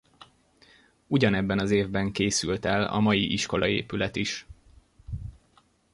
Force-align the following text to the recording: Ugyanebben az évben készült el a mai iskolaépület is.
Ugyanebben 1.07 1.59
az 1.59 1.71
évben 1.71 2.11
készült 2.11 2.65
el 2.65 2.83
a 2.83 2.99
mai 2.99 3.33
iskolaépület 3.33 4.15
is. 4.15 4.45